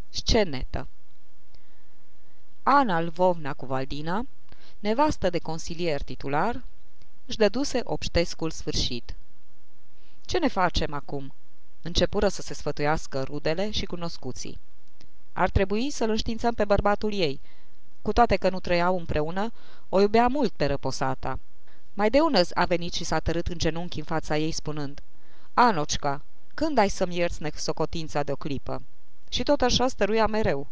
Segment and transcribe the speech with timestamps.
[0.08, 0.88] Scenetă
[2.62, 4.26] Ana Lvovna Cuvaldina,
[4.78, 6.64] nevastă de consilier titular,
[7.26, 9.14] își dăduse obștescul sfârșit.
[10.20, 11.32] Ce ne facem acum?"
[11.82, 14.58] Începură să se sfătuiască rudele și cunoscuții.
[15.32, 17.40] Ar trebui să-l înștiințăm pe bărbatul ei.
[18.02, 19.52] Cu toate că nu trăiau împreună,
[19.88, 21.38] o iubea mult pe răposata.
[21.94, 25.00] Mai de unăzi a venit și s-a tărât în genunchi în fața ei spunând
[25.54, 26.22] Anocica,
[26.54, 28.82] când ai să-mi ierți socotința de o clipă?"
[29.30, 30.66] Și tot așa stăruia mereu.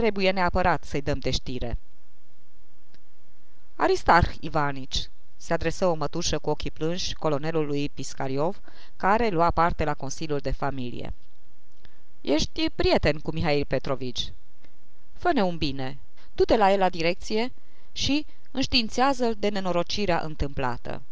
[0.00, 1.78] Trebuie neapărat să-i dăm de știre.
[3.76, 8.60] Aristarh Ivanici, se adresă o mătușă cu ochii plânși colonelului Piscariov,
[8.96, 11.12] care lua parte la Consiliul de Familie.
[12.20, 14.32] Ești prieten cu Mihail Petrovici.
[15.12, 15.98] Fă-ne un bine,
[16.34, 17.52] du-te la el la direcție
[17.92, 21.02] și înștiințează-l de nenorocirea întâmplată.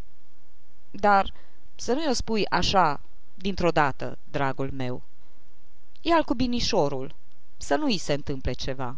[0.91, 1.33] Dar
[1.75, 3.01] să nu-i o spui așa,
[3.34, 5.03] dintr-o dată, dragul meu.
[6.01, 7.15] Ia-l cu binișorul,
[7.59, 8.97] să nu îi se întâmple ceva.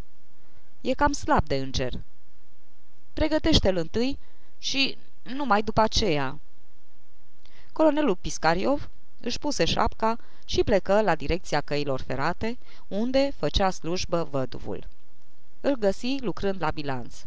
[0.81, 1.93] E cam slab de înger.
[3.13, 4.19] Pregătește-l întâi
[4.57, 6.39] și numai după aceea.
[7.73, 8.89] Colonelul Piscariov
[9.21, 14.87] își puse șapca și plecă la direcția căilor ferate, unde făcea slujbă văduvul.
[15.61, 17.23] Îl găsi lucrând la bilanț.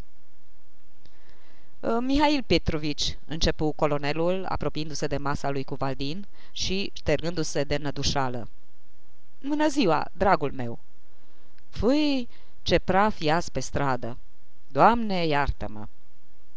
[1.83, 8.49] Ă, Mihail Petrovici, începu colonelul, apropiindu-se de masa lui cu Valdin și ștergându-se de nădușală.
[9.43, 10.84] Bună ziua, dragul meu!"
[11.75, 12.29] Fui,
[12.63, 14.17] ce praf ias pe stradă!
[14.69, 15.87] Doamne, iartă-mă!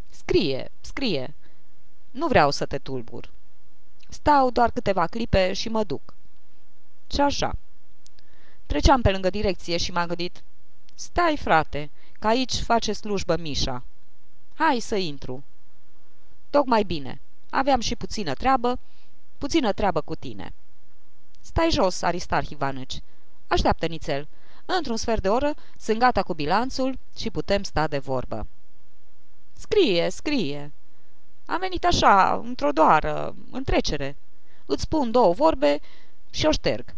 [0.09, 1.34] Scrie, scrie!
[2.12, 3.30] Nu vreau să te tulbur.
[4.09, 6.14] Stau doar câteva clipe și mă duc.
[7.12, 7.56] Și așa.
[8.66, 10.44] Treceam pe lângă direcție și m-am gândit,
[10.96, 11.90] stai frate,
[12.20, 13.84] că aici face slujbă Mișa.
[14.53, 15.44] Hai să intru.
[16.50, 17.22] Tocmai bine.
[17.50, 18.80] Aveam și puțină treabă,
[19.38, 20.53] puțină treabă cu tine.
[21.41, 23.02] Stai jos, Aristarh Ivanici.
[23.47, 24.28] Așteaptă nițel.
[24.75, 28.47] Într-un sfert de oră sunt gata cu bilanțul și putem sta de vorbă.
[29.53, 30.72] Scrie, scrie.
[31.45, 34.17] Am venit așa, într-o doară, în trecere.
[34.66, 35.79] Îți spun două vorbe
[36.29, 36.95] și o șterg.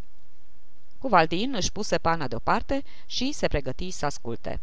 [1.00, 4.60] Cuvaldin își puse pana deoparte și se pregăti să asculte.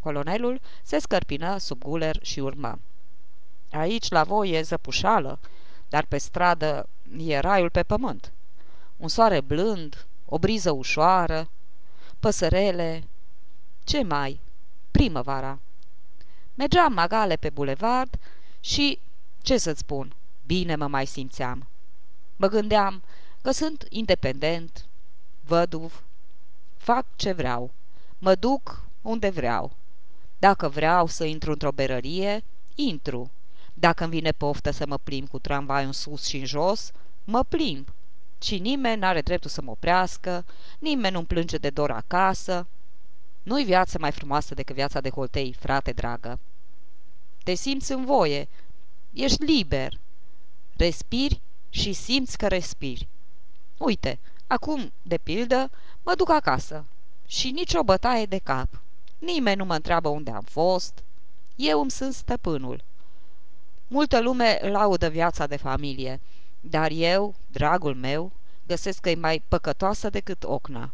[0.00, 2.78] Colonelul se scărpină sub guler și urmă.
[3.70, 5.38] Aici la voi e zăpușală,
[5.88, 8.32] dar pe stradă e raiul pe pământ.
[8.96, 11.48] Un soare blând, o briză ușoară,
[12.20, 13.04] păsărele...
[13.84, 14.40] Ce mai?
[14.90, 15.58] Primăvara.
[16.54, 18.18] Mergeam magale pe bulevard
[18.60, 18.98] și,
[19.42, 20.14] ce să-ți spun,
[20.46, 21.66] bine mă mai simțeam.
[22.36, 23.02] Mă gândeam
[23.42, 24.86] că sunt independent,
[25.44, 26.02] văduv,
[26.76, 27.70] fac ce vreau,
[28.18, 29.72] mă duc unde vreau.
[30.38, 32.44] Dacă vreau să intru într-o berărie,
[32.74, 33.30] intru.
[33.74, 36.90] Dacă îmi vine poftă să mă plimb cu tramvai în sus și în jos,
[37.24, 37.88] mă plimb
[38.42, 40.44] și nimeni n-are dreptul să mă oprească,
[40.78, 42.66] nimeni nu-mi plânge de dor acasă.
[43.42, 46.38] Nu-i viață mai frumoasă decât viața de holtei, frate dragă.
[47.44, 48.48] Te simți în voie,
[49.12, 49.98] ești liber,
[50.76, 51.40] respiri
[51.70, 53.08] și simți că respiri.
[53.78, 55.70] Uite, acum, de pildă,
[56.02, 56.84] mă duc acasă
[57.26, 58.68] și nicio bătaie de cap.
[59.18, 61.02] Nimeni nu mă întreabă unde am fost,
[61.56, 62.84] eu îmi sunt stăpânul.
[63.86, 66.20] Multă lume laudă viața de familie,
[66.60, 68.32] dar eu, dragul meu,
[68.66, 70.92] găsesc că e mai păcătoasă decât ocna.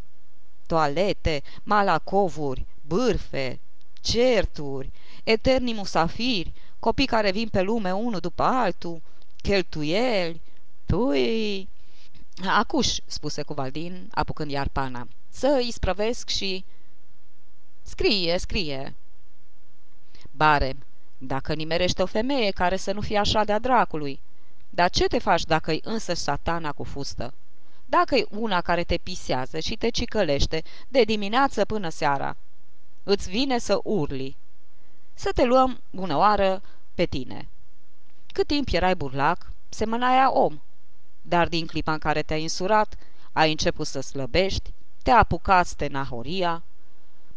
[0.67, 3.61] Toalete, malacovuri, bârfe,
[4.01, 4.91] certuri,
[5.25, 9.03] eterni musafiri, copii care vin pe lume unul după altul,
[9.43, 10.41] cheltuieli,
[10.87, 11.69] tui...
[12.47, 16.65] Acuș, spuse cu Valdin, apucând iar pana, să îi sprăvesc și...
[17.83, 18.95] Scrie, scrie.
[20.31, 20.77] Bare,
[21.19, 24.21] dacă nimerește o femeie care să nu fie așa de-a dracului,
[24.77, 27.35] dar ce te faci dacă-i însă satana cu fustă?
[27.85, 32.37] Dacă-i una care te pisează și te cicălește de dimineață până seara,
[33.03, 34.37] îți vine să urli.
[35.15, 36.63] Să te luăm, bună oară,
[36.95, 37.49] pe tine.
[38.33, 40.61] Cât timp erai burlac, semănaia om.
[41.23, 42.95] Dar din clipa în care te-ai însurat,
[43.33, 46.63] ai început să slăbești, te-a apucat stenahoria,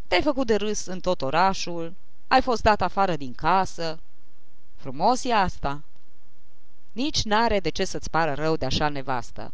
[0.08, 1.94] te-ai făcut de râs în tot orașul,
[2.28, 4.00] ai fost dat afară din casă.
[4.76, 5.82] Frumos e asta.
[7.00, 9.54] Nici n-are de ce să-ți pară rău de așa nevastă.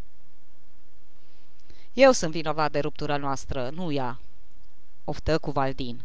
[1.93, 4.19] Eu sunt vinovat de ruptura noastră, nu ea.
[5.03, 6.01] Oftă cu Valdin.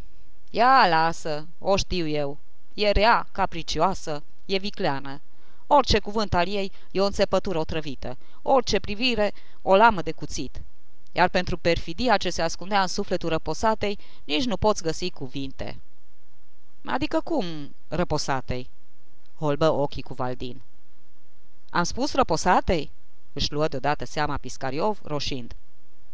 [0.50, 2.38] Ia, lasă, o știu eu.
[2.74, 5.20] E rea, capricioasă, e vicleană.
[5.66, 9.32] Orice cuvânt al ei e o înțepătură otrăvită, orice privire
[9.62, 10.60] o lamă de cuțit.
[11.12, 15.78] Iar pentru perfidia ce se ascundea în sufletul răposatei, nici nu poți găsi cuvinte.
[16.84, 18.70] Adică cum, răposatei?
[19.38, 20.60] Holbă ochii cu Valdin.
[21.70, 22.90] Am spus răposatei?
[23.32, 25.54] Își luă deodată seama Piscariov, roșind.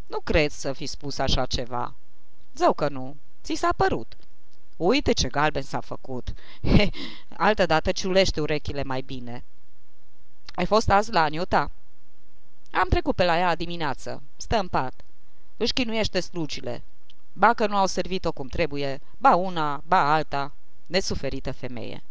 [0.06, 1.94] Nu cred să fi spus așa ceva.
[2.55, 3.17] Zău că nu.
[3.43, 4.17] Ți s-a părut.
[4.76, 6.35] Uite ce galben s-a făcut.
[6.62, 6.91] He,
[7.37, 9.44] altă dată ciulește urechile mai bine.
[10.55, 11.70] Ai fost azi la Aniuta?
[12.70, 14.23] Am trecut pe la ea dimineață.
[14.37, 14.94] Stă în pat.
[15.56, 16.82] Își chinuiește slugile.
[17.32, 20.52] Ba că nu au servit-o cum trebuie, ba una, ba alta.
[20.87, 22.02] Nesuferită femeie.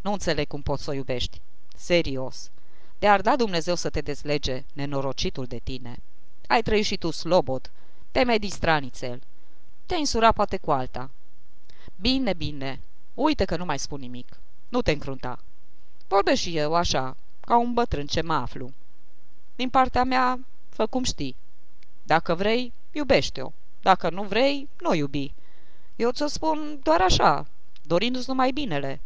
[0.00, 1.40] Nu înțeleg cum poți să o iubești.
[1.76, 2.50] Serios.
[2.98, 5.98] De-ar da Dumnezeu să te dezlege, nenorocitul de tine.
[6.46, 7.70] Ai trăit și tu slobod.
[8.10, 9.22] Te-ai distrat nițel.
[9.86, 11.10] Te-ai însurat poate cu alta.
[12.00, 12.80] Bine, bine.
[13.14, 14.38] Uite că nu mai spun nimic.
[14.68, 15.38] Nu te încrunta.
[16.08, 18.72] Vorbesc și eu, așa, ca un bătrân ce mă aflu.
[19.56, 20.38] Din partea mea,
[20.68, 21.36] fă cum știi.
[22.02, 23.52] Dacă vrei, iubește-o.
[23.82, 25.34] Dacă nu vrei, nu iubi.
[25.96, 27.46] Eu ți-o spun doar așa,
[27.82, 29.00] dorindu-ți numai binele.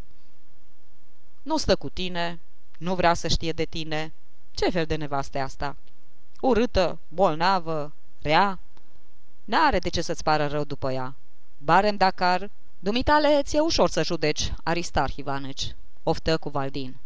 [1.42, 2.38] Nu stă cu tine,
[2.80, 4.12] nu vrea să știe de tine.
[4.50, 5.76] Ce fel de nevastă asta?
[6.40, 7.92] Urâtă, bolnavă,
[8.22, 8.58] rea?
[9.44, 11.14] N-are de ce să-ți pară rău după ea.
[11.58, 16.96] Barem Dakar, dumitale ți-e ușor să judeci, Aristar Ivaneci, oftă cu Valdin.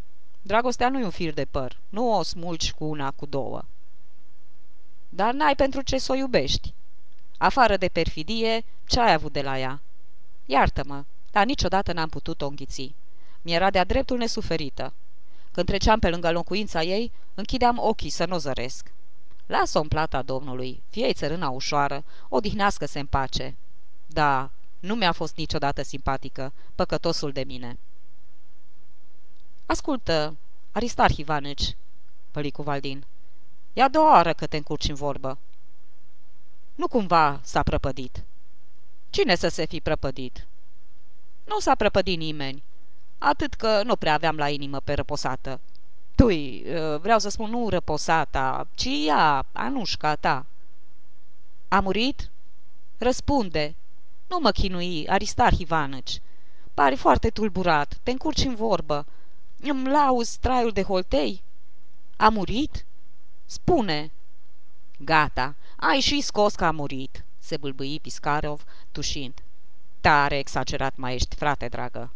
[0.43, 3.65] Dragostea nu e un fir de păr, nu o smulgi cu una, cu două.
[5.09, 6.75] Dar n-ai pentru ce să o iubești.
[7.39, 9.81] Afară de perfidie, ce ai avut de la ea?
[10.47, 12.95] Iartă-mă, dar niciodată n-am putut o înghiți.
[13.43, 14.93] Mi-era de-a dreptul nesuferită.
[15.55, 18.93] Când treceam pe lângă locuința ei, închideam ochii să nu zăresc.
[19.47, 23.57] Lasă-o în plata Domnului, fie țărâna ușoară, odihnească-se în pace.
[24.07, 27.79] Da, nu mi-a fost niciodată simpatică, păcătosul de mine.
[29.67, 30.37] Ascultă,
[30.73, 31.77] Aristarh Ivaneci,
[32.31, 33.05] păli cu Valdin.
[33.73, 35.39] E a doua oară că te încurci în vorbă.
[36.75, 38.23] Nu cumva s-a prăpădit.
[39.11, 40.47] Cine să se fi prăpădit?
[41.45, 42.63] Nu s-a prăpădit nimeni,
[43.19, 45.61] atât că nu prea aveam la inimă pe răposată.
[46.15, 50.47] Tui, uh, vreau să spun nu răposata, ci ea, Anușca ta.
[51.69, 52.31] A murit?
[52.99, 53.75] Răspunde.
[54.27, 56.21] Nu mă chinui, Aristar Ivanăci.
[56.75, 59.07] Pare foarte tulburat, te încurci în vorbă.
[59.61, 61.43] Îmi lauzi traiul de holtei?
[62.17, 62.85] A murit?
[63.47, 64.11] Spune.
[64.99, 69.43] Gata, ai și scos că a murit, se bâlbâi Piscarov, tușind.
[70.01, 72.11] Tare exagerat mai ești, frate dragă.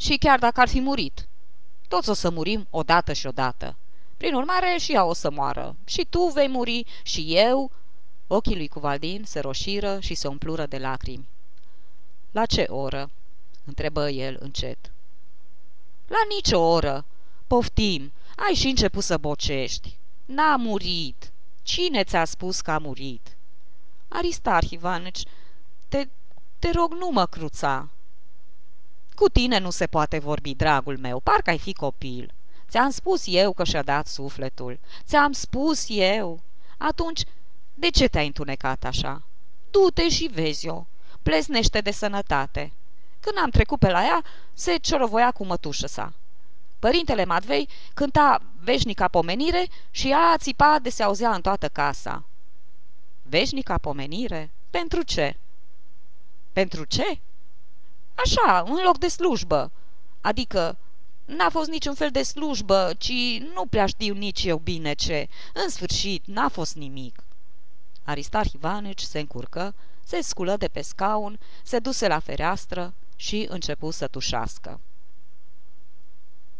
[0.00, 1.28] Și chiar dacă ar fi murit,
[1.88, 3.76] toți o să murim odată și odată.
[4.16, 5.76] Prin urmare, și ea o să moară.
[5.84, 7.70] Și tu vei muri, și eu.
[8.26, 11.28] Ochii lui Cuvaldin se roșiră și se umplură de lacrimi.
[12.30, 13.10] La ce oră?"
[13.64, 14.92] întrebă el încet.
[16.06, 17.04] La nicio oră.
[17.46, 18.12] Poftim,
[18.48, 19.96] ai și început să bocești.
[20.24, 21.32] N-a murit.
[21.62, 23.36] Cine ți-a spus că a murit?
[24.08, 25.22] Aristar Ivanici,
[25.88, 26.08] te,
[26.58, 27.88] te rog, nu mă cruța.
[29.20, 32.34] Cu tine nu se poate vorbi, dragul meu, parcă ai fi copil.
[32.68, 34.78] Ți-am spus eu că și-a dat sufletul.
[35.04, 36.40] Ți-am spus eu.
[36.78, 37.22] Atunci,
[37.74, 39.22] de ce te-ai întunecat așa?
[39.70, 40.86] Du-te și vezi-o.
[41.22, 42.72] Plesnește de sănătate.
[43.20, 46.12] Când am trecut pe la ea, se ciorovoia cu mătușă sa.
[46.78, 52.24] Părintele Madvei cânta veșnica pomenire și ea țipa de se auzea în toată casa.
[53.22, 54.50] Veșnica pomenire?
[54.70, 55.36] Pentru ce?
[56.52, 57.20] Pentru ce?
[58.14, 59.70] Așa, în loc de slujbă.
[60.20, 60.78] Adică,
[61.24, 65.28] n-a fost niciun fel de slujbă, ci nu prea știu nici eu bine ce.
[65.64, 67.24] În sfârșit, n-a fost nimic.
[68.04, 69.74] Aristar Ivanici se încurcă,
[70.04, 74.80] se sculă de pe scaun, se duse la fereastră și începu să tușească.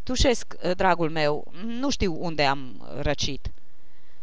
[0.03, 3.53] Tușesc, dragul meu, nu știu unde am răcit.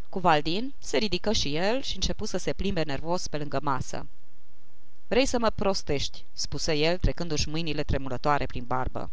[0.09, 4.05] Cu Valdin se ridică și el și începu să se plimbe nervos pe lângă masă.
[5.07, 9.09] Vrei să mă prostești," spuse el, trecându-și mâinile tremurătoare prin barbă.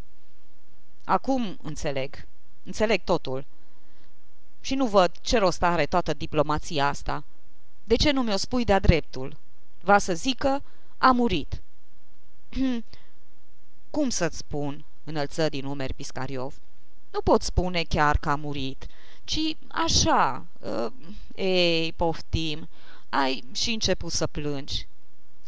[1.04, 2.26] Acum înțeleg.
[2.62, 3.44] Înțeleg totul.
[4.60, 7.24] Și nu văd ce rost are toată diplomația asta.
[7.84, 9.36] De ce nu mi-o spui de-a dreptul?
[9.80, 10.62] Va să zică,
[10.98, 11.62] a murit.
[13.90, 16.54] Cum să-ți spun?" înălță din umeri Piscariov.
[17.10, 18.86] Nu pot spune chiar că a murit,
[19.24, 20.92] ci așa, uh,
[21.34, 22.68] ei, poftim,
[23.08, 24.86] ai și început să plângi.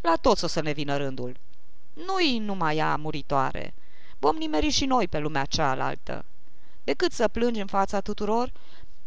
[0.06, 1.36] La toți o să ne vină rândul.
[1.92, 3.74] Nu-i numai ea muritoare.
[4.18, 6.24] Vom nimeri și noi pe lumea cealaltă.
[6.84, 8.52] Decât să plângi în fața tuturor,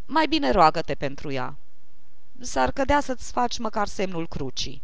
[0.05, 1.55] mai bine roagă-te pentru ea.
[2.39, 4.81] S-ar cădea să-ți faci măcar semnul crucii.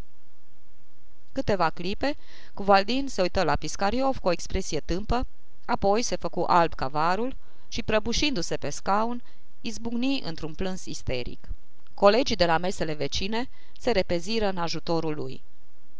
[1.31, 2.15] Câteva clipe,
[2.53, 5.27] cu Valdin se uită la Piscariov cu o expresie tâmpă,
[5.65, 7.35] Apoi se făcu alb ca varul
[7.67, 9.23] și, prăbușindu-se pe scaun,
[9.61, 11.47] izbucni într-un plâns isteric.
[11.93, 15.41] Colegii de la mesele vecine se repeziră în ajutorul lui.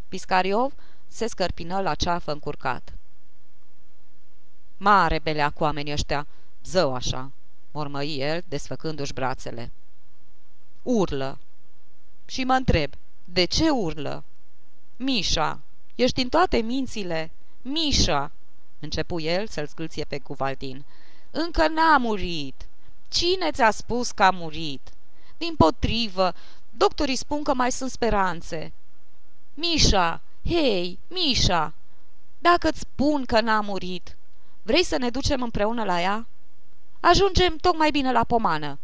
[0.08, 0.74] Piscariov
[1.08, 2.94] se scărpină la ceafă încurcat.
[4.78, 6.28] Mare belea cu oamenii ăștia,
[6.64, 7.32] zău așa,
[7.72, 9.72] mormăi el, desfăcându-și brațele.
[10.84, 11.38] Urlă.
[12.26, 12.92] Și mă întreb,
[13.24, 14.24] de ce urlă?
[14.98, 15.60] Mișa,
[15.96, 17.32] ești în toate mințile.
[17.62, 18.32] Mișa,
[18.80, 20.86] începu el să-l scâlție pe Cuvaldin.
[21.32, 22.68] Încă n-a murit.
[23.08, 24.90] Cine ți-a spus că a murit?
[25.38, 26.34] Din potrivă,
[26.78, 28.74] doctorii spun că mai sunt speranțe.
[29.58, 31.74] Mișa, hei, Mișa,
[32.40, 34.16] dacă-ți spun că n-a murit,
[34.62, 36.28] vrei să ne ducem împreună la ea?
[37.00, 38.80] Ajungem tocmai bine la pomană.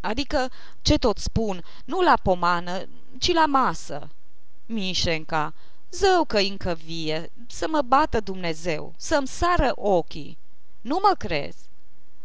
[0.00, 0.50] Adică,
[0.82, 2.86] ce tot spun, nu la pomană,
[3.18, 4.08] ci la masă.
[4.66, 5.54] Mișenca,
[5.90, 10.38] zău că încă vie, să mă bată Dumnezeu, să-mi sară ochii.
[10.80, 11.68] Nu mă crezi?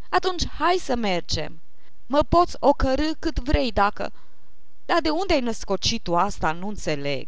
[0.10, 1.62] Atunci hai să mergem.
[2.06, 4.12] Mă poți ocărâ cât vrei dacă...
[4.86, 7.28] Dar de unde ai născocit tu asta, nu înțeleg.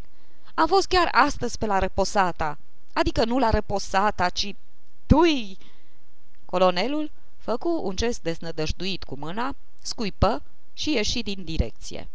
[0.56, 2.58] Am fost chiar astăzi pe la răposata.
[2.94, 4.56] Adică nu la răposata, ci...
[5.06, 5.58] Tui!
[6.46, 10.44] Colonelul făcu un gest desnădăjduit cu mâna, scuipă
[10.74, 12.08] și ieși din direcție.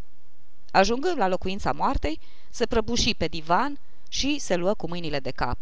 [0.70, 3.78] Ajungând la locuința moartei, se prăbuși pe divan
[4.08, 5.58] și se luă cu mâinile de cap.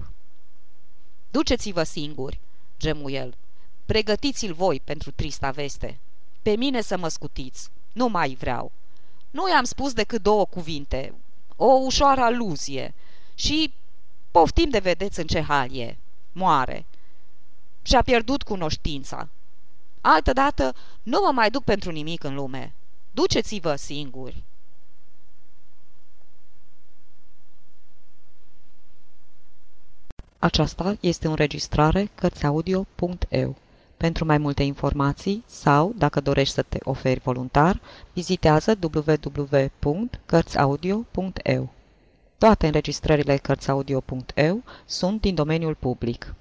[1.31, 2.41] Duceți-vă singuri,
[2.79, 3.35] gemu el.
[3.87, 5.99] Pregătiți-l voi pentru trista veste.
[6.43, 7.69] Pe mine să mă scutiți.
[7.93, 8.73] Nu mai vreau.
[9.31, 11.15] Nu i-am spus decât două cuvinte.
[11.57, 12.95] O ușoară aluzie.
[13.35, 13.75] Și
[14.31, 15.97] poftim de vedeți în ce hal e.
[16.33, 16.87] Moare.
[17.83, 19.29] Și-a pierdut cunoștința.
[20.01, 22.75] Altădată nu mă mai duc pentru nimic în lume.
[23.11, 24.43] Duceți-vă singuri.
[30.39, 33.57] Aceasta este o înregistrare Cărțiaudio.eu.
[34.05, 37.81] Pentru mai multe informații sau, dacă dorești să te oferi voluntar,
[38.13, 41.69] vizitează www.cărțiaudio.eu.
[42.39, 46.35] Toate înregistrările Cărțiaudio.eu sunt din domeniul public.